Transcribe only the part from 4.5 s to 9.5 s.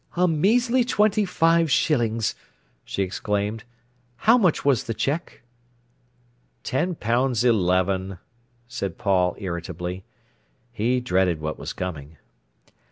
was the cheque?" "Ten pounds eleven," said Paul